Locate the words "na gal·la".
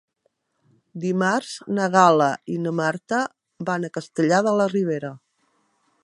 1.79-2.29